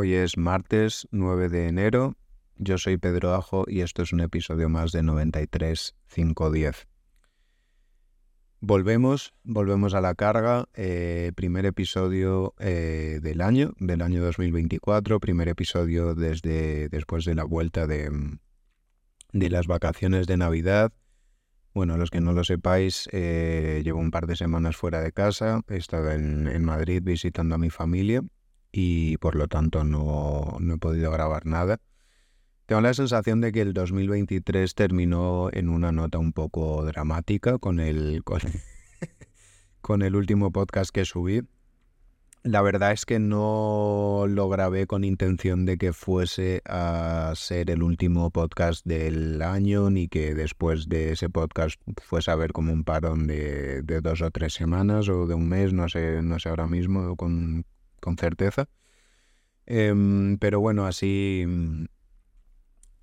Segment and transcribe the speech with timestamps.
[0.00, 2.16] Hoy es martes 9 de enero.
[2.54, 6.86] Yo soy Pedro Ajo y esto es un episodio más de 93510.
[8.60, 10.68] Volvemos, volvemos a la carga.
[10.74, 15.18] Eh, primer episodio eh, del año, del año 2024.
[15.18, 18.08] Primer episodio desde después de la vuelta de,
[19.32, 20.92] de las vacaciones de Navidad.
[21.74, 25.62] Bueno, los que no lo sepáis, eh, llevo un par de semanas fuera de casa.
[25.68, 28.22] He estado en Madrid visitando a mi familia
[28.72, 31.80] y por lo tanto no, no, he podido grabar nada.
[32.66, 37.80] Tengo la sensación de que el 2023 terminó en una nota un poco dramática con
[37.80, 38.40] el, con,
[39.80, 41.42] con el último podcast que subí.
[42.44, 47.82] La verdad es que no lo grabé con intención de que fuese a ser el
[47.82, 52.84] último podcast del año, ni que después de ese podcast fuese a ver como un
[52.84, 56.48] parón de, de dos o tres semanas o de un mes, no sé, no sé
[56.48, 57.64] ahora mismo con,
[58.00, 58.68] con certeza.
[59.66, 61.44] Em, pero bueno, así,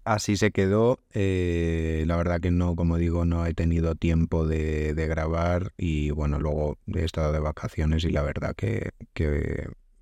[0.04, 1.00] así se quedó.
[1.14, 6.40] Eh, la verdad que no, como digo, no he tenido tiempo de, grabar y bueno,
[6.40, 8.92] luego he estado de vacaciones y la verdad que,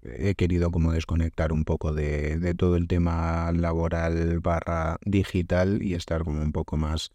[0.04, 5.96] he querido como desconectar un poco de, de, todo el tema laboral barra digital y
[5.96, 7.12] estar como un poco más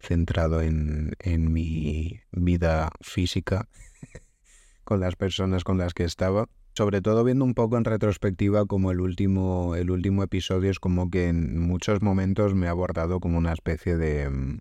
[0.00, 3.68] centrado en, en mi vida física
[4.84, 8.90] con las personas con las que estaba sobre todo viendo un poco en retrospectiva como
[8.90, 13.38] el último, el último episodio es como que en muchos momentos me ha abordado como
[13.38, 14.58] una especie de, mm,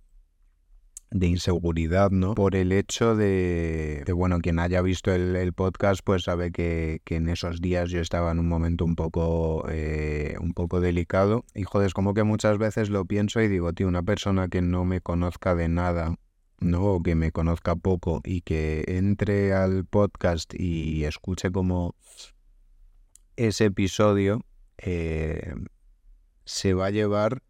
[1.12, 2.36] de inseguridad, ¿no?
[2.36, 7.28] Por el hecho de, bueno, quien haya visto el, podcast pues sabe que, que, en
[7.28, 11.88] esos días yo estaba en un momento un poco, eh, un poco delicado y joder,
[11.88, 15.02] es como que muchas veces lo pienso y digo, tío, una persona que no me
[15.02, 16.16] conozca de nada
[16.62, 17.02] ¿no?
[17.04, 21.96] que me conozca poco y que entre al podcast y escuche como
[23.36, 24.46] ese episodio
[24.78, 25.54] eh,
[26.46, 27.44] se va a llevar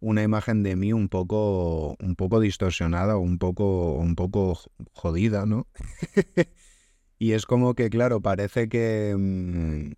[0.00, 4.58] una imagen de mí un poco, un poco distorsionada, un poco, un poco
[4.92, 5.66] jodida, ¿no?
[7.18, 9.14] y es como que, claro, parece que...
[9.16, 9.92] Mm,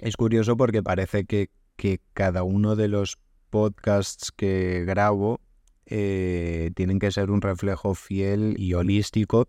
[0.00, 5.40] es curioso porque parece que, que cada uno de los podcasts que grabo
[5.86, 9.48] eh, tienen que ser un reflejo fiel y holístico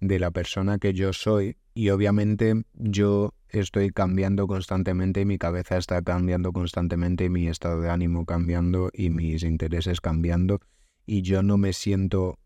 [0.00, 1.56] de la persona que yo soy.
[1.74, 8.26] Y obviamente yo estoy cambiando constantemente, mi cabeza está cambiando constantemente, mi estado de ánimo
[8.26, 10.60] cambiando y mis intereses cambiando.
[11.06, 12.38] Y yo no me siento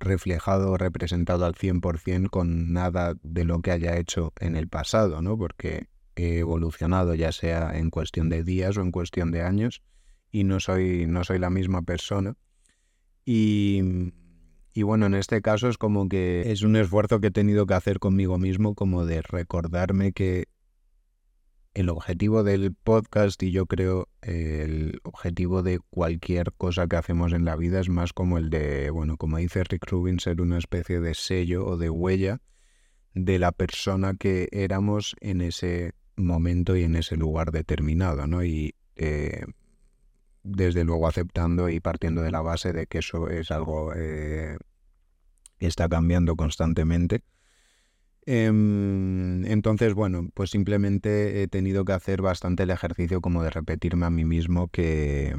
[0.00, 5.22] reflejado o representado al 100% con nada de lo que haya hecho en el pasado,
[5.22, 5.36] ¿no?
[5.36, 9.82] Porque he evolucionado ya sea en cuestión de días o en cuestión de años
[10.30, 12.36] y no soy no soy la misma persona
[13.24, 17.74] y, bueno, en este caso es como que es un esfuerzo que he tenido que
[17.74, 20.46] hacer conmigo mismo, como de recordarme que
[21.74, 27.46] el objetivo del podcast y yo creo el objetivo de cualquier cosa que hacemos en
[27.46, 31.00] la vida es más como el de, bueno, como dice Rick Rubin, ser una especie
[31.00, 32.40] de sello o de huella
[33.14, 38.44] de la persona que éramos en ese momento y en ese lugar determinado, ¿no?
[38.44, 39.44] Y eh,
[40.42, 44.56] desde luego aceptando y partiendo de la base de que eso es algo eh,
[45.58, 47.22] que está cambiando constantemente.
[48.24, 54.06] Em, entonces, bueno, pues simplemente he tenido que hacer bastante el ejercicio como de repetirme
[54.06, 55.34] a mí mismo que,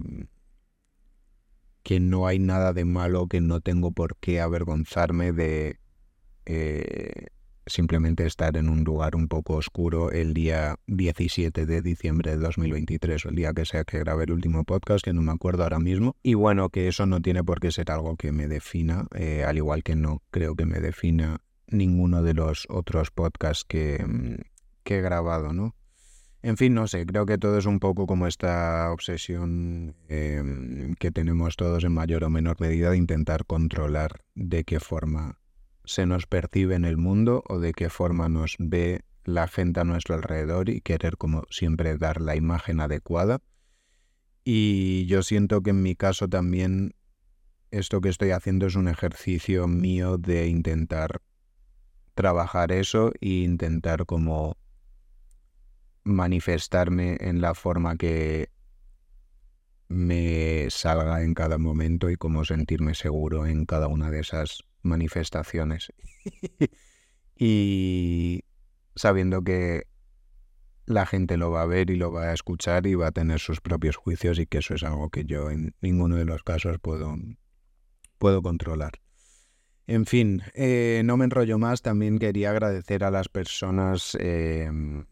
[1.83, 5.79] que no hay nada de malo, que no tengo por qué avergonzarme de
[6.45, 7.22] eh,
[7.65, 13.25] simplemente estar en un lugar un poco oscuro el día 17 de diciembre de 2023
[13.25, 15.79] o el día que sea que grabe el último podcast, que no me acuerdo ahora
[15.79, 16.15] mismo.
[16.23, 19.57] Y bueno, que eso no tiene por qué ser algo que me defina, eh, al
[19.57, 24.35] igual que no creo que me defina ninguno de los otros podcasts que, mm,
[24.83, 25.75] que he grabado, ¿no?
[26.43, 31.09] En fin, no sé, creo que todo es un poco como esta obsesión em, que
[31.09, 35.39] tenemos todos en mayor o menor medida de intentar controlar de qué forma
[35.85, 39.83] se nos percibe en el mundo o de qué forma nos ve la gente a
[39.83, 43.39] nuestro alrededor y querer como siempre dar la imagen adecuada.
[44.43, 46.95] Y yo siento que en mi caso también
[47.71, 51.21] esto que estoy haciendo es un ejercicio mío de intentar
[52.13, 54.57] trabajar eso e intentar como
[56.03, 58.49] manifestarme en la forma que
[59.87, 65.91] me salga en cada momento y como sentirme seguro en cada una de esas manifestaciones.
[67.37, 68.43] y
[68.95, 69.87] sabiendo que
[70.85, 73.39] la gente lo va a ver y lo va a escuchar y va a tener
[73.39, 76.77] sus propios juicios y que eso es algo que yo en ninguno de los casos
[76.79, 77.15] puedo,
[78.17, 78.93] puedo controlar.
[79.85, 85.05] En fin, eh, no me enrollo más, también quería agradecer a las personas em,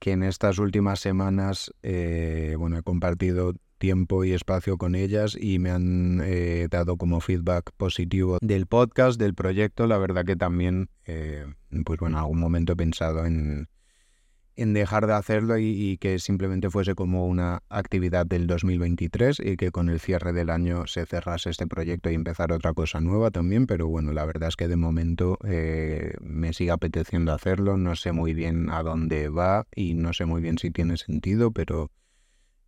[0.00, 3.54] que en estas últimas semanas, eh, bueno, he compartido
[3.84, 9.20] tiempo y espacio con ellas y me han eh, dado como feedback positivo del podcast,
[9.20, 9.86] del proyecto.
[9.86, 11.44] La verdad que también, eh,
[11.84, 13.68] pues bueno, en algún momento he pensado en,
[14.56, 19.70] en dejar de hacerlo y, que simplemente fuese como una actividad del 2023 y que
[19.70, 23.66] con el cierre del año se cerrase este proyecto y empezar otra cosa nueva también,
[23.66, 28.12] pero bueno, la verdad es que de momento eh, me sigue apeteciendo hacerlo, no sé
[28.12, 31.90] muy bien a dónde va y no sé muy bien si tiene sentido, pero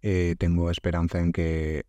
[0.08, 1.84] eh, tengo esperanza en que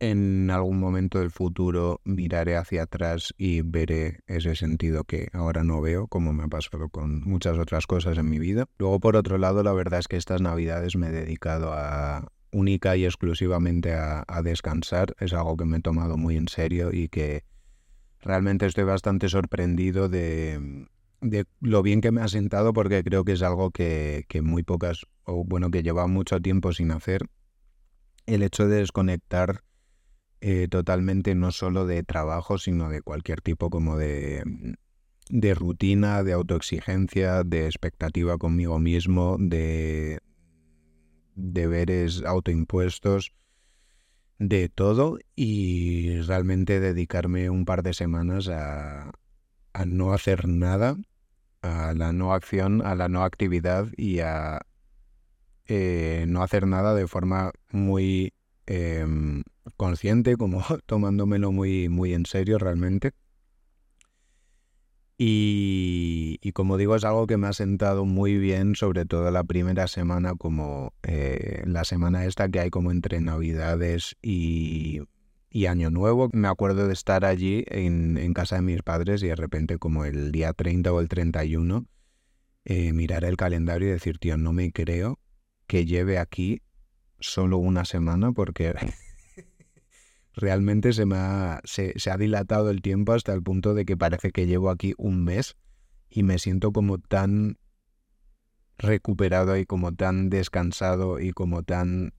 [0.00, 5.80] en algún momento del futuro miraré hacia atrás y veré ese sentido que ahora no
[5.80, 8.66] veo, como me ha pasado con muchas otras cosas en mi vida.
[8.78, 12.96] Luego, por otro lado, la verdad es que estas navidades me he dedicado a única
[12.96, 15.14] y exclusivamente a, descansar.
[15.20, 17.44] Es algo que me he tomado muy en serio y que
[18.22, 20.88] realmente estoy bastante sorprendido de,
[21.60, 25.06] lo bien que me ha sentado porque creo que es algo que, que muy pocas,
[25.24, 27.26] o bueno, que lleva mucho tiempo sin hacer.
[28.26, 29.62] El hecho de desconectar
[30.40, 34.42] eh, totalmente no solo de trabajo, sino de cualquier tipo como de,
[35.30, 40.20] de rutina, de autoexigencia, de expectativa conmigo mismo, de
[41.34, 43.32] deberes autoimpuestos,
[44.38, 49.10] de todo y realmente dedicarme un par de semanas a,
[49.76, 50.96] a no hacer nada,
[51.62, 54.60] a la no acción, a la no actividad y a
[55.66, 58.32] eh, no hacer nada de forma muy
[58.66, 59.44] Em,
[59.76, 63.12] consciente, como tomándomelo muy, muy en serio realmente.
[65.18, 69.86] Y, como digo, es algo que me ha sentado muy bien, sobre todo la primera
[69.86, 75.00] semana, como eh, la semana esta que hay como entre Navidades y,
[75.64, 76.28] Año Nuevo.
[76.34, 80.04] Me acuerdo de estar allí en, en, casa de mis padres y de repente como
[80.04, 81.86] el día 30 o el 31,
[82.66, 85.18] eh, mirar el calendario y decir, tío, no me creo
[85.66, 86.60] que lleve aquí
[87.20, 88.74] solo una semana porque
[90.34, 94.30] realmente se me ha, se, ha dilatado el tiempo hasta el punto de que parece
[94.30, 95.56] que llevo aquí un mes
[96.10, 97.58] y me siento como tan
[98.78, 102.12] recuperado y como tan descansado y como tan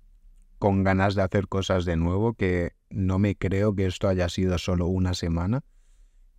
[0.60, 4.58] con ganas de hacer cosas de nuevo que no me creo que esto haya sido
[4.58, 5.64] solo una semana,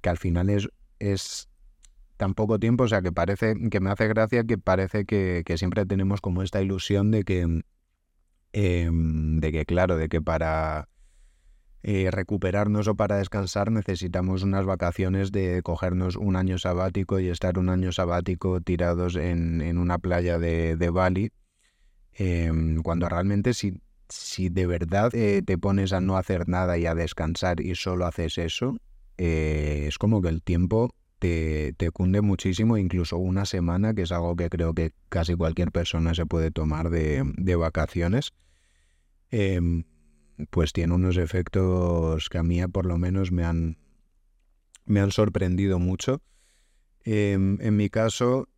[0.00, 0.68] que al final es,
[0.98, 1.48] es
[2.16, 5.58] tan poco tiempo, o sea que parece que me hace gracia que parece que, que
[5.58, 7.62] siempre tenemos como esta ilusión de que
[8.52, 10.88] Em, de que claro, de que para
[11.82, 17.58] eh, recuperarnos o para descansar necesitamos unas vacaciones de cogernos un año sabático y estar
[17.58, 21.30] un año sabático tirados en, una playa de, Bali,
[22.14, 26.86] em, cuando realmente si, si de verdad eh, te pones a no hacer nada y
[26.86, 28.76] a descansar y solo haces eso,
[29.18, 34.12] eh, es como que el tiempo te, te, cunde muchísimo, incluso una semana, que es
[34.12, 38.32] algo que creo que casi cualquier persona se puede tomar de, vacaciones,
[39.30, 39.84] em,
[40.50, 43.78] pues tiene unos efectos que a mí por lo menos me han,
[44.84, 46.22] me han sorprendido mucho.
[47.04, 48.48] Em, en mi caso,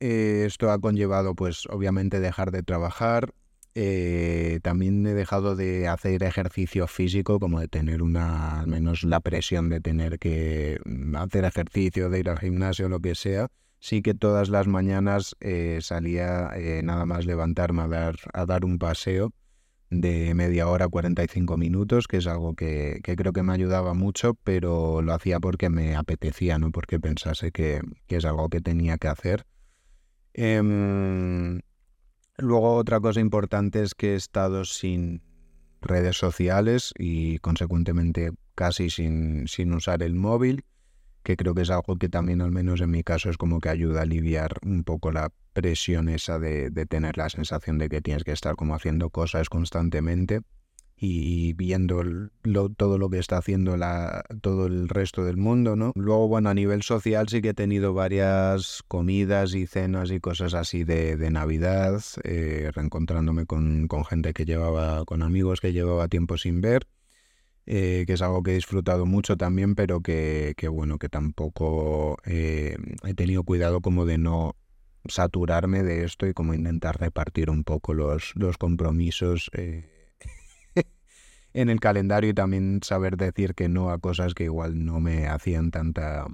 [0.00, 3.32] eh, esto ha conllevado pues obviamente dejar de trabajar,
[3.74, 9.20] eh, también he dejado de hacer ejercicio físico, como de tener una, al menos la
[9.20, 13.48] presión de tener que mm, hacer ejercicio, de ir al gimnasio, lo que sea.
[13.80, 18.64] Sí que todas las mañanas eh, salía eh, nada más levantarme a dar, a dar
[18.64, 19.32] un paseo
[19.90, 25.00] de media hora, 45 minutos, que es algo que, creo que me ayudaba mucho, pero
[25.02, 29.08] lo hacía porque me apetecía, no porque pensase que, que es algo que tenía que
[29.08, 29.46] hacer.
[30.34, 31.60] Em,
[32.38, 35.22] Luego otra cosa importante es que he estado sin
[35.80, 40.64] redes sociales y consecuentemente casi sin, sin usar el móvil,
[41.24, 43.70] que creo que es algo que también al menos en mi caso es como que
[43.70, 48.00] ayuda a aliviar un poco la presión esa de, de tener la sensación de que
[48.00, 50.42] tienes que estar como haciendo cosas constantemente
[51.00, 52.02] y viendo
[52.76, 55.92] todo lo que está haciendo la, todo el resto del mundo, ¿no?
[55.94, 60.54] Luego, bueno, a nivel social sí que he tenido varias comidas y cenas y cosas
[60.54, 66.08] así de, de Navidad, eh, reencontrándome con, con, gente que llevaba, con amigos que llevaba
[66.08, 66.88] tiempo sin ver,
[67.66, 72.16] eh, que es algo que he disfrutado mucho también, pero que, que bueno, que tampoco
[72.24, 74.56] eh, he tenido cuidado como de no
[75.06, 79.48] saturarme de esto y como intentar repartir un poco los, los compromisos
[81.52, 85.26] en el calendario y también saber decir que no a cosas que igual no me
[85.26, 86.26] hacían tanta,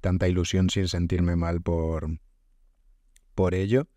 [0.00, 2.18] tanta ilusión sin sentirme mal por,
[3.34, 3.88] por ello.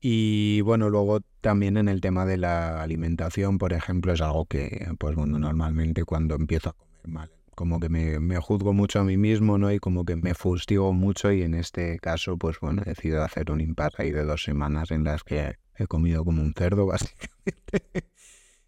[0.00, 4.88] Y bueno, luego también en el tema de la alimentación, por ejemplo, es algo que,
[4.98, 9.04] pues bueno, normalmente cuando empiezo a comer mal como que me, me, juzgo mucho a
[9.04, 9.70] mí mismo, ¿no?
[9.72, 13.50] Y como que me fustigo mucho y en este caso, pues bueno, he decidido hacer
[13.50, 18.08] un impasse ahí de dos semanas en las que he comido como un cerdo, básicamente.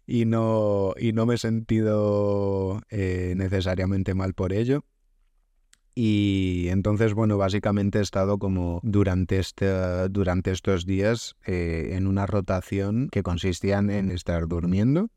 [0.05, 4.85] Y, no, y no me he sentido eh, necesariamente mal por ello.
[5.97, 9.69] Y entonces, bueno, básicamente he estado como durante, este,
[10.09, 15.09] durante estos días eh, en una rotación que consistía en estar durmiendo,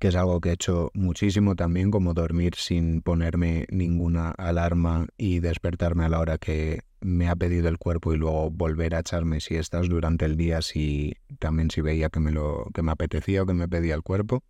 [0.00, 5.38] que es algo que he hecho muchísimo también, como dormir sin ponerme ninguna alarma y
[5.38, 9.40] despertarme a la hora que me ha pedido el cuerpo y luego volver a echarme
[9.40, 13.46] siestas durante el día si también si veía que me lo que me apetecía o
[13.46, 14.42] que me pedía el cuerpo.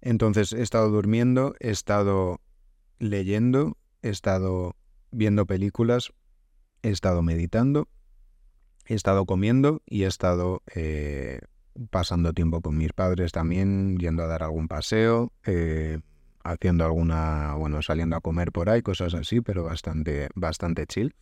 [0.00, 2.40] Entonces he estado durmiendo, he estado
[2.98, 4.76] leyendo, he estado
[5.10, 6.12] viendo películas,
[6.82, 7.88] he estado meditando,
[8.86, 11.40] he estado comiendo y he estado eh,
[11.90, 16.00] pasando tiempo con mis padres también, yendo a dar algún paseo, eh,
[16.44, 21.14] haciendo alguna, bueno, saliendo a comer por ahí, cosas así, pero bastante, bastante chill.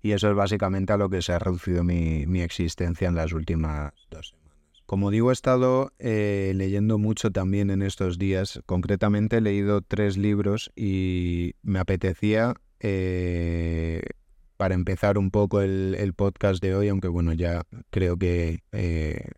[0.00, 3.32] Y eso es básicamente a lo que se ha reducido mi, mi existencia en las
[3.32, 4.48] últimas dos semanas.
[4.86, 8.60] Como digo, he estado eh, leyendo mucho también en estos días.
[8.64, 14.00] Concretamente he leído tres libros y me apetecía, eh,
[14.56, 19.30] para empezar un poco el, el, podcast de hoy, aunque bueno, ya creo que eh,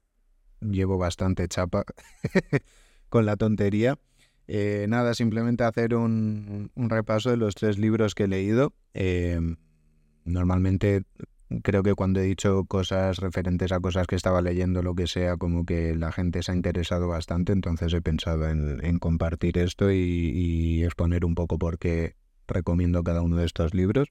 [0.61, 1.85] llevo bastante chapa
[3.09, 3.99] con la tontería.
[4.53, 8.75] Eh, nada, simplemente hacer un, repaso de los tres libros que he leído.
[8.95, 9.59] Em,
[10.25, 11.05] normalmente
[11.63, 15.37] creo que cuando he dicho cosas referentes a cosas que estaba leyendo, lo que sea,
[15.37, 20.83] como que la gente se ha interesado bastante, entonces he pensado en, compartir esto y,
[20.83, 22.17] exponer un poco por qué
[22.49, 24.09] recomiendo cada uno de estos libros.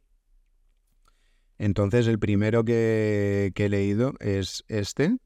[1.58, 5.17] Entonces el primero que, que he leído es este,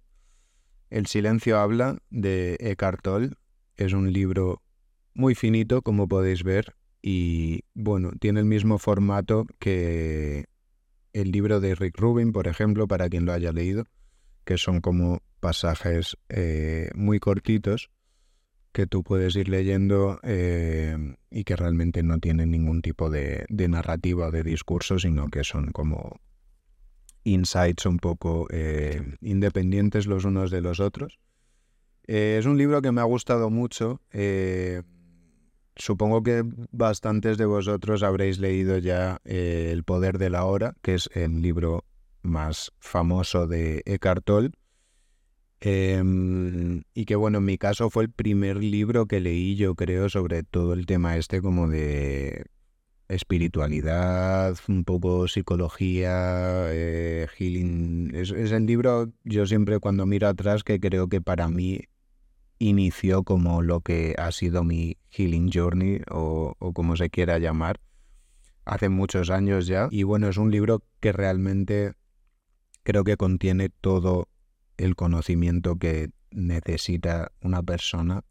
[0.90, 3.30] El silencio habla, de Eckhart Tolle.
[3.78, 4.63] Es un libro
[5.14, 10.46] muy finito, como podéis ver, y bueno, tiene el mismo formato que
[11.12, 13.86] el libro de Rick Rubin, por ejemplo, para quien lo haya leído,
[14.46, 17.90] que son como pasajes eh, muy cortitos
[18.72, 24.28] que tú puedes ir leyendo eh, y que realmente no tienen ningún tipo de, narrativa
[24.28, 26.20] o de discurso, sino que son como
[27.24, 31.20] insights un poco eh, independientes los unos de los otros.
[32.08, 34.02] es un libro que me ha gustado mucho.
[35.76, 40.96] Supongo que bastantes de vosotros habréis leído ya eh, El poder de la hora, que
[40.96, 41.86] es el libro
[42.22, 44.52] más famoso de Eckhart Tolle.
[45.60, 50.10] Em, y que bueno, en mi caso fue el primer libro que leí, yo creo,
[50.10, 52.46] sobre todo el tema este como de
[53.08, 58.12] espiritualidad, un poco psicología, eh, healing.
[58.14, 61.82] Es, es el libro, yo siempre cuando miro atrás, que creo que para mí
[62.64, 67.82] inició como lo que ha sido mi healing journey o, como se quiera llamar
[68.66, 69.88] hace muchos años ya.
[69.92, 71.94] Y bueno, es un libro que realmente
[72.84, 74.30] creo que contiene todo
[74.78, 78.24] el conocimiento que necesita una persona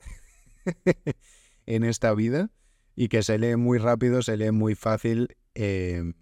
[1.66, 2.50] en esta vida
[2.96, 6.14] y que se lee muy rápido, se lee muy fácil, eh,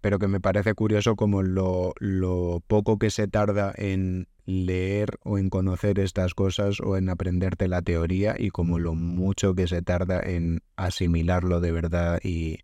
[0.00, 5.36] pero que me parece curioso como lo, lo poco que se tarda en leer o
[5.36, 9.82] en conocer estas cosas o en aprenderte la teoría y como lo mucho que se
[9.82, 12.60] tarda en asimilarlo de verdad y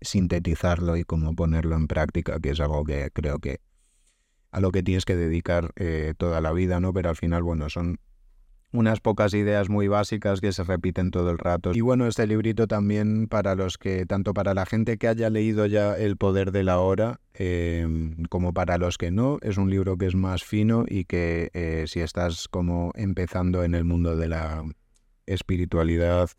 [0.00, 3.58] sintetizarlo y cómo ponerlo en práctica, que es algo que creo que
[4.52, 6.92] a lo que tienes que dedicar eh, toda la vida, ¿no?
[6.92, 7.98] Pero al final, bueno, son
[8.72, 11.72] unas pocas ideas muy básicas que se repiten todo el rato.
[11.74, 15.66] Y bueno, este librito también para los que, tanto para la gente que haya leído
[15.66, 19.96] ya El poder de la hora, em, como para los que no, es un libro
[19.96, 24.28] que es más fino y que eh, si estás como empezando en el mundo de
[24.28, 24.64] la
[25.26, 26.30] espiritualidad,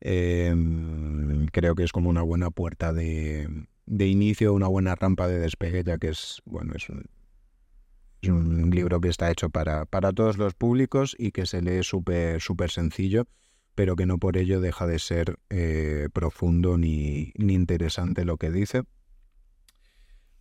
[0.00, 3.48] em, creo que es como una buena puerta de,
[3.86, 7.04] de inicio, una buena rampa de despegue, ya que es, bueno, es un,
[8.26, 11.82] es un libro que está hecho para, para todos los públicos y que se lee
[11.82, 13.26] súper súper sencillo,
[13.74, 18.50] pero que no por ello deja de ser eh, profundo ni, ni, interesante lo que
[18.50, 18.82] dice.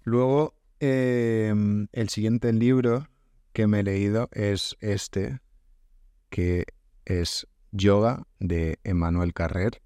[0.04, 3.08] Luego, em, el siguiente libro
[3.54, 5.40] que me he leído es este,
[6.30, 6.66] que
[7.06, 9.82] es Yoga de Emmanuel Carrer.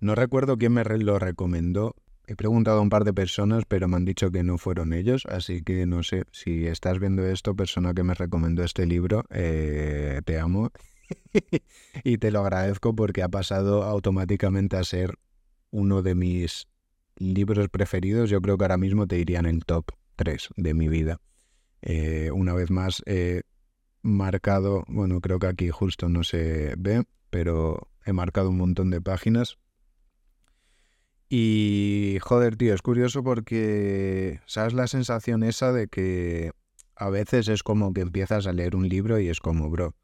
[0.00, 1.94] No recuerdo quién me lo recomendó,
[2.30, 5.26] He preguntado a un par de personas, pero me han dicho que no fueron ellos,
[5.28, 10.20] así que no sé, si estás viendo esto, persona que me recomendó este libro, eh,
[10.24, 10.70] te amo
[12.04, 15.18] y te lo agradezco porque ha pasado automáticamente a ser
[15.72, 16.68] uno de mis
[17.16, 18.30] libros preferidos.
[18.30, 21.20] Yo creo que ahora mismo te iría en el top 3 de mi vida.
[21.82, 23.42] Eh, una vez más, he
[24.02, 29.00] marcado, bueno, creo que aquí justo no se ve, pero he marcado un montón de
[29.00, 29.58] páginas.
[31.32, 36.50] Y joder, tío, es curioso porque, ¿sabes la sensación esa de que
[36.96, 39.94] a veces es como que empiezas a leer un libro y es como, bro,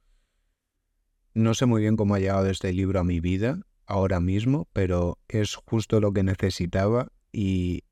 [1.34, 5.18] no sé muy bien cómo ha llegado este libro a mi vida ahora mismo, pero
[5.26, 7.82] es justo lo que necesitaba y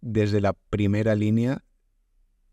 [0.00, 1.62] desde la primera línea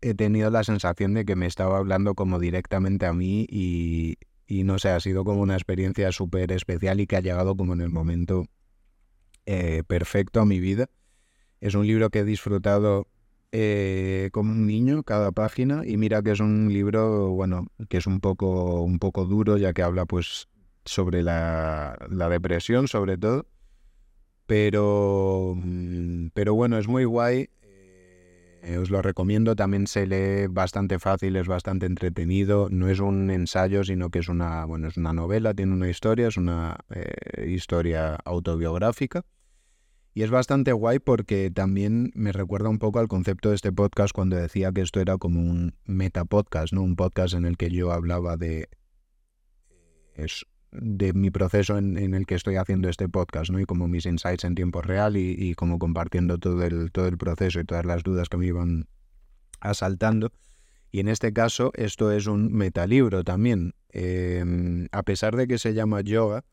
[0.02, 4.18] he tenido la sensación de que me estaba hablando como directamente a mí y,
[4.64, 7.80] no sé, ha sido como una experiencia súper especial y que ha llegado como en
[7.80, 8.44] el momento
[9.50, 10.90] eh, perfecto a mi vida.
[11.62, 13.08] Es un libro que he disfrutado
[13.50, 18.06] eh, como un niño cada página y mira que es un libro, bueno, que es
[18.06, 20.48] un poco, un poco duro ya que habla pues
[20.84, 23.46] sobre la, la depresión sobre todo.
[24.44, 27.48] Pero, mm, pero bueno, es muy guay
[28.60, 33.30] eh, os lo recomiendo, también se lee bastante fácil, es bastante entretenido, no es un
[33.30, 36.76] ensayo, sino que es una, bueno, es una novela, tiene una historia, es una
[37.46, 39.24] historia autobiográfica.
[40.14, 44.12] Y es bastante guay porque también me recuerda un poco al concepto de este podcast
[44.12, 46.82] cuando decía que esto era como un metapodcast, ¿no?
[46.82, 48.68] Un podcast en el que yo hablaba de
[50.70, 53.60] de mi proceso en, el que estoy haciendo este podcast, ¿no?
[53.60, 57.60] Y como mis insights en tiempo real y, como compartiendo todo el, todo el proceso
[57.60, 58.86] y todas las dudas que me iban
[59.60, 60.32] asaltando.
[60.90, 63.74] Y en este caso, esto es un metalibro también.
[63.90, 66.44] Em, a pesar de que se llama yoga,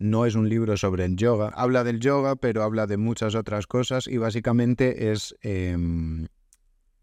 [0.00, 1.52] no es un libro sobre el yoga.
[1.54, 6.26] Habla del yoga, pero habla de muchas otras cosas y básicamente es, em,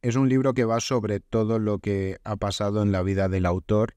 [0.02, 3.46] es un libro que va sobre todo lo que ha pasado en la vida del
[3.46, 3.94] autor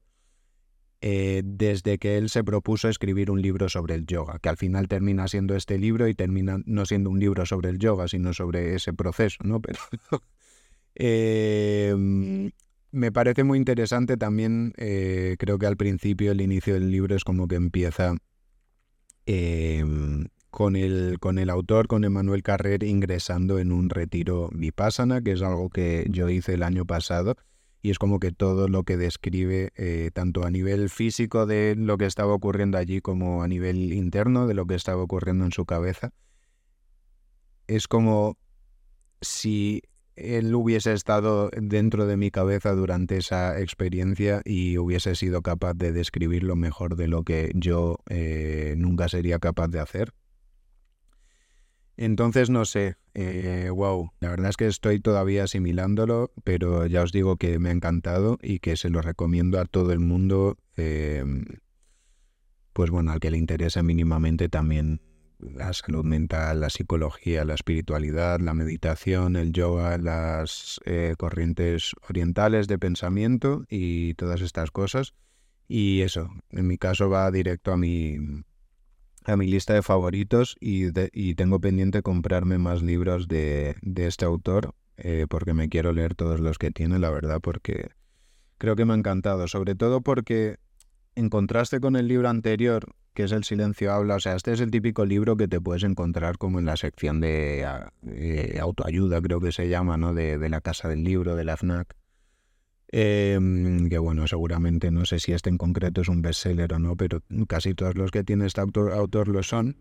[1.01, 4.87] eh, desde que él se propuso escribir un libro sobre el yoga, que al final
[4.87, 8.75] termina siendo este libro y termina no siendo un libro sobre el yoga, sino sobre
[8.75, 9.59] ese proceso, ¿no?
[9.61, 9.79] Pero
[10.93, 12.51] em,
[12.91, 17.23] me parece muy interesante también, eh, creo que al principio, el inicio del libro es
[17.23, 18.13] como que empieza
[19.31, 25.31] em, con, el, con el autor, con Emanuel Carrer, ingresando en un retiro vipassana, que
[25.33, 27.35] es algo que yo hice el año pasado
[27.81, 31.97] y es como que todo lo que describe, eh, tanto a nivel físico de lo
[31.97, 35.65] que estaba ocurriendo allí como a nivel interno de lo que estaba ocurriendo en su
[35.65, 36.13] cabeza,
[37.67, 38.37] es como
[39.21, 39.81] si
[40.23, 45.91] él hubiese estado dentro de mi cabeza durante esa experiencia y hubiese sido capaz de
[45.91, 50.13] describirlo mejor de lo que yo eh, nunca sería capaz de hacer.
[51.97, 57.11] Entonces, no sé, eh, wow, la verdad es que estoy todavía asimilándolo, pero ya os
[57.11, 61.45] digo que me ha encantado y que se lo recomiendo a todo el mundo, em,
[62.73, 65.01] pues bueno, al que le interese mínimamente también
[65.41, 72.67] la salud mental, la psicología, la espiritualidad, la meditación, el yoga, las eh, corrientes orientales
[72.67, 75.13] de pensamiento y todas estas cosas.
[75.67, 78.17] Y eso, en mi caso va directo a mi,
[79.25, 84.25] a mi lista de favoritos y, y tengo pendiente comprarme más libros de, de este
[84.25, 87.89] autor eh, porque me quiero leer todos los que tiene, la verdad, porque
[88.59, 90.57] creo que me ha encantado, sobre todo porque
[91.15, 94.61] en contraste con el libro anterior, que es El silencio habla, o sea, este es
[94.61, 97.65] el típico libro que te puedes encontrar como en la sección de
[98.07, 100.13] eh, autoayuda, creo que se llama, ¿no?
[100.13, 101.95] De, de la casa del libro, de la FNAC.
[102.93, 106.97] Em, que bueno, seguramente no sé si este en concreto es un bestseller o no,
[106.97, 109.77] pero casi todos los que tiene este autor, autor lo son.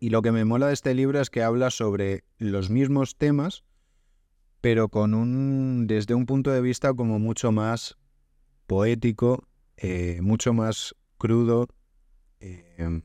[0.00, 3.64] Y lo que me mola de este libro es que habla sobre los mismos temas,
[4.60, 7.96] pero con un desde un punto de vista como mucho más
[8.66, 11.68] poético, eh, mucho más crudo,
[12.40, 13.02] em,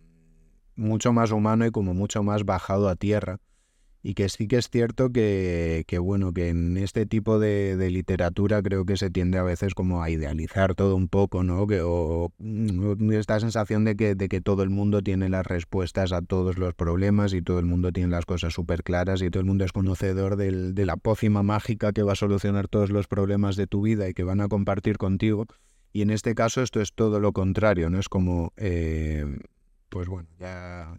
[0.76, 3.40] mucho más humano y como mucho más bajado a tierra
[4.04, 8.86] y que sí que es cierto que, bueno, que en este tipo de, literatura creo
[8.86, 11.68] que se tiende a veces como a idealizar todo un poco, ¿no?
[11.68, 16.14] Que, o, mm, esta sensación de que, de que todo el mundo tiene las respuestas
[16.14, 19.42] a todos los problemas y todo el mundo tiene las cosas súper claras y todo
[19.42, 23.56] el mundo es conocedor de la pócima mágica que va a solucionar todos los problemas
[23.56, 25.46] de tu vida y que van a compartir contigo.
[25.94, 28.00] Y en este caso esto es todo lo contrario, ¿no?
[28.00, 29.26] Es como, eh,
[29.90, 30.98] pues bueno, ya...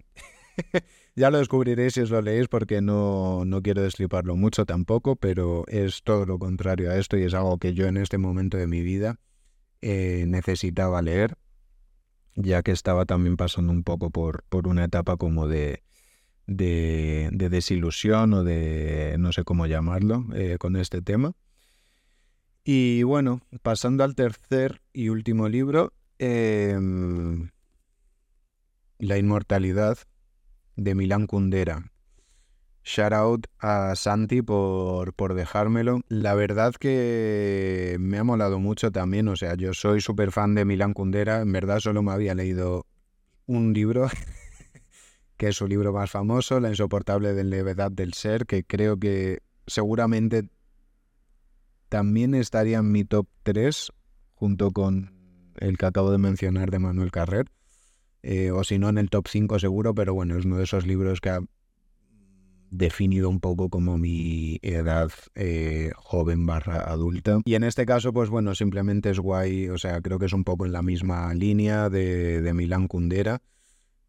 [1.17, 5.65] ya lo descubriréis si os lo leéis porque no, no quiero destriparlo mucho tampoco, pero
[5.69, 8.67] es todo lo contrario a esto y es algo que yo en este momento de
[8.67, 9.19] mi vida
[9.81, 11.37] eh, necesitaba leer,
[12.35, 15.83] ya que estaba también pasando un poco por, por una etapa como de,
[16.47, 21.33] de, desilusión o de no sé cómo llamarlo eh, con este tema.
[22.65, 27.51] Y bueno, pasando al tercer y último libro, em,
[28.99, 29.99] La inmortalidad
[30.77, 31.91] de Milán Kundera.
[32.85, 36.01] Shout out a Santi por, por dejármelo.
[36.09, 39.27] La verdad que me ha molado mucho también.
[39.29, 41.41] O sea, yo soy súper fan de Milán Kundera.
[41.41, 42.87] En verdad solo me había leído
[43.47, 44.09] un libro
[45.37, 49.41] que es su libro más famoso, La insoportable de levedad del ser, que creo que
[49.67, 50.49] seguramente
[51.93, 53.93] también estaría en mi top 3,
[54.33, 55.13] junto con
[55.57, 57.51] el que acabo de mencionar de Manuel Carrer,
[58.23, 60.87] eh, o si no en el top 5 seguro, pero bueno, es uno de esos
[60.87, 61.41] libros que ha
[62.71, 67.43] definido un poco como mi edad eh, joven barra adulta.
[67.45, 70.45] Y en este caso, pues bueno, simplemente es guay, o sea, creo que es un
[70.45, 73.43] poco en la misma línea de, de Milán Kundera.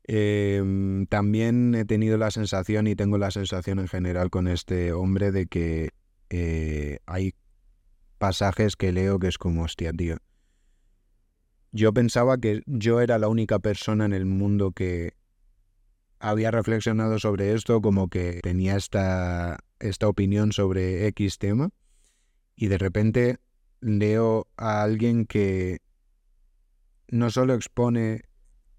[0.06, 5.34] Em, también he tenido la sensación y tengo la sensación en general con este hombre
[5.34, 5.90] de que
[6.30, 7.34] eh, hay
[8.24, 10.16] pasajes que leo que es como, hostia, tío.
[11.74, 15.12] Yo pensaba que yo era la única persona en el mundo que
[16.20, 21.72] había reflexionado sobre esto, como que tenía esta, esta opinión sobre X tema,
[22.56, 23.40] y de repente
[23.82, 25.80] leo a alguien que
[27.10, 28.22] no solo expone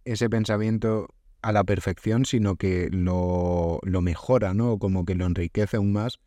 [0.07, 1.09] ese pensamiento
[1.43, 4.79] a la perfección, sino que lo, lo mejora, ¿no?
[4.79, 6.19] Como que lo enriquece aún más.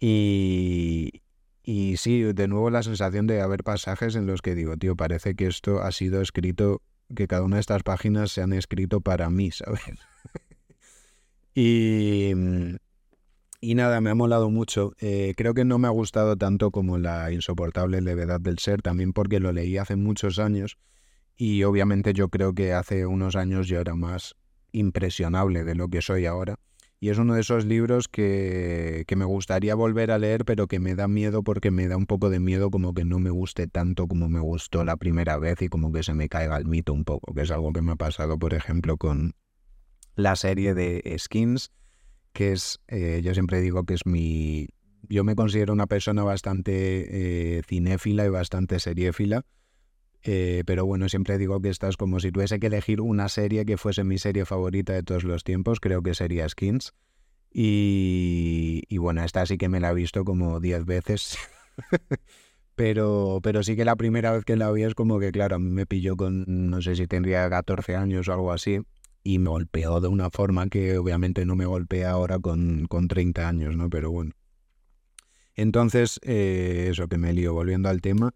[0.00, 1.20] Y,
[1.70, 5.34] y sí, de nuevo la sensación de haber pasajes en los que digo, tío, parece
[5.34, 6.80] que esto ha sido escrito,
[7.14, 9.82] que cada una de estas páginas se han escrito para mí, ¿sabes?
[11.54, 12.32] y,
[13.60, 14.94] y nada, me ha molado mucho.
[14.98, 19.12] Eh, creo que no me ha gustado tanto como la insoportable levedad del ser, también
[19.12, 20.78] porque lo leí hace muchos años
[21.36, 24.36] y obviamente yo creo que hace unos años yo era más
[24.72, 26.58] impresionable de lo que soy ahora.
[27.00, 30.80] Y es uno de esos libros que, que, me gustaría volver a leer, pero que
[30.80, 33.68] me da miedo porque me da un poco de miedo como que no me guste
[33.68, 36.92] tanto como me gustó la primera vez y como que se me caiga el mito
[36.92, 39.34] un poco, que es algo que me ha pasado, por ejemplo, con
[40.16, 41.70] la serie de Skins,
[42.32, 44.66] que es, eh, yo siempre digo que es mi...
[45.08, 49.44] Yo me considero una persona bastante eh, cinéfila y bastante seriéfila
[50.22, 53.64] eh, pero bueno, siempre digo que esta es como si tuviese que elegir una serie
[53.64, 56.92] que fuese mi serie favorita de todos los tiempos, creo que sería Skins.
[57.52, 61.38] Y, y bueno, esta sí que me la he visto como 10 veces.
[62.74, 65.58] pero, pero sí que la primera vez que la vi es como que, claro, a
[65.58, 68.80] mí me pilló con, no sé si tendría 14 años o algo así,
[69.24, 73.48] y me golpeó de una forma que obviamente no me golpea ahora con, con 30
[73.48, 73.90] años, ¿no?
[73.90, 74.32] Pero bueno.
[75.54, 78.32] Entonces, eh, eso que me lío, volviendo al tema.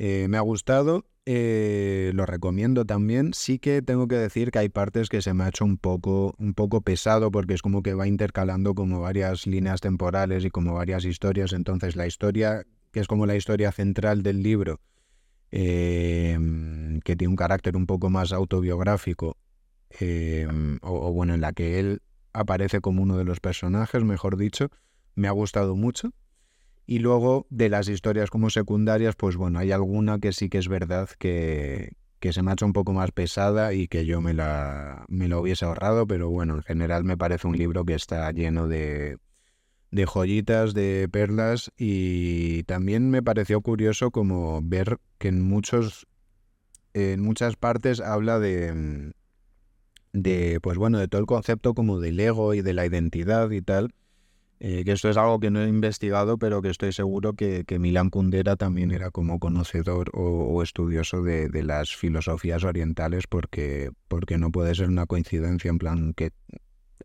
[0.00, 3.34] Eh, me ha gustado, eh, lo recomiendo también.
[3.34, 6.36] Sí que tengo que decir que hay partes que se me ha hecho un poco,
[6.38, 10.74] un poco pesado porque es como que va intercalando como varias líneas temporales y como
[10.74, 11.52] varias historias.
[11.52, 14.78] Entonces la historia, que es como la historia central del libro,
[15.50, 19.36] em, que tiene un carácter un poco más autobiográfico,
[19.98, 24.70] em, o bueno, en la que él aparece como uno de los personajes, mejor dicho,
[25.16, 26.12] me ha gustado mucho.
[26.90, 30.68] Y luego de las historias como secundarias, pues bueno, hay alguna que sí que es
[30.68, 34.32] verdad que, que se me ha hecho un poco más pesada y que yo me
[34.32, 38.32] la, me lo hubiese ahorrado, pero bueno, en general me parece un libro que está
[38.32, 39.18] lleno de,
[39.90, 46.06] de joyitas, de perlas y también me pareció curioso como ver que en muchos
[46.94, 49.12] en muchas partes habla de
[50.14, 53.60] de pues bueno, de todo el concepto como del ego y de la identidad y
[53.60, 53.92] tal
[54.60, 57.78] eh, que esto es algo que no he investigado, pero que estoy seguro que, que
[57.78, 64.36] Milan Kundera también era como conocedor o, estudioso de, de, las filosofías orientales, porque, porque
[64.36, 66.32] no puede ser una coincidencia en plan que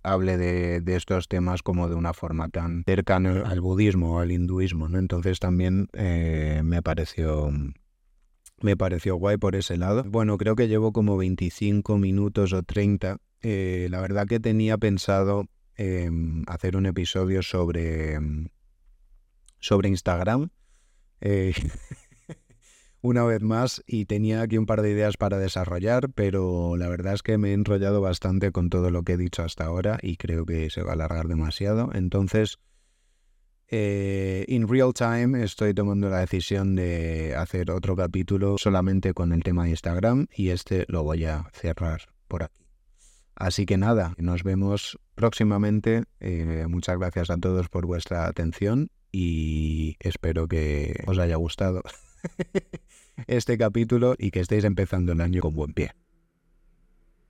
[0.02, 4.32] hable de, de, estos temas como de una forma tan cercana al budismo o al
[4.32, 4.98] hinduismo, ¿no?
[4.98, 7.52] Entonces también eh, me pareció
[8.62, 10.04] me pareció guay por ese lado.
[10.06, 13.18] Bueno, creo que llevo como 25 minutos o 30.
[13.42, 18.20] Eh, la verdad que tenía pensado Em, hacer un episodio sobre,
[19.60, 20.50] sobre Instagram.
[21.22, 21.54] Eh,
[23.02, 27.16] una vez más y tenía aquí un par de ideas para desarrollar, pero la verdad
[27.16, 30.18] es que me he enrollado bastante con todo lo que he dicho hasta ahora y
[30.18, 31.90] creo que se va a alargar demasiado.
[31.94, 32.60] Entonces,
[33.68, 39.64] eh, real time estoy tomando la decisión de hacer otro capítulo solamente con el tema
[39.64, 42.63] de Instagram y este lo voy a cerrar por aquí.
[43.36, 46.04] Así que nada, nos vemos próximamente.
[46.20, 51.84] Eh, muchas gracias a todos por vuestra atención y espero que os haya gustado
[53.28, 55.92] este capítulo y que estéis empezando el año con buen pie.